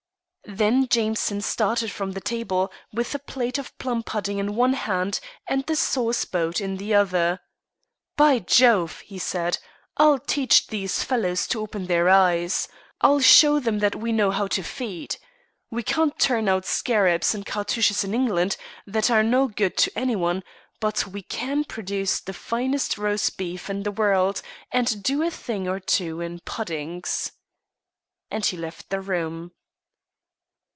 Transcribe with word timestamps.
Then 0.43 0.85
Jameson 0.89 1.41
started 1.41 1.89
from 1.91 2.13
table 2.13 2.73
with 2.91 3.15
a 3.15 3.19
plate 3.19 3.57
of 3.57 3.77
plum 3.77 4.03
pudding 4.03 4.37
in 4.37 4.53
one 4.53 4.73
hand 4.73 5.21
and 5.47 5.65
the 5.65 5.77
sauce 5.77 6.25
boat 6.25 6.59
in 6.59 6.75
the 6.75 6.93
other. 6.93 7.39
"By 8.17 8.39
Jove!" 8.39 8.99
he 8.99 9.17
said, 9.17 9.59
"I'll 9.95 10.19
teach 10.19 10.67
these 10.67 11.03
fellows 11.03 11.47
to 11.49 11.61
open 11.61 11.85
their 11.85 12.09
eyes. 12.09 12.67
I'll 12.99 13.21
show 13.21 13.61
them 13.61 13.79
that 13.79 13.95
we 13.95 14.11
know 14.11 14.29
how 14.31 14.47
to 14.47 14.61
feed. 14.61 15.15
We 15.69 15.83
can't 15.83 16.19
turn 16.19 16.49
out 16.49 16.65
scarabs 16.65 17.33
and 17.33 17.45
cartouches 17.45 18.03
in 18.03 18.13
England, 18.13 18.57
that 18.85 19.09
are 19.09 19.23
no 19.23 19.47
good 19.47 19.77
to 19.77 19.91
anyone, 19.97 20.43
but 20.81 21.07
we 21.07 21.21
can 21.21 21.63
produce 21.63 22.19
the 22.19 22.33
finest 22.33 22.97
roast 22.97 23.37
beef 23.37 23.69
in 23.69 23.83
the 23.83 23.91
world, 23.91 24.41
and 24.69 25.01
do 25.01 25.21
a 25.21 25.31
thing 25.31 25.69
or 25.69 25.79
two 25.79 26.19
in 26.19 26.39
puddings." 26.41 27.31
And 28.29 28.43
he 28.45 28.57
left 28.57 28.89
the 28.89 28.99
room. 28.99 29.51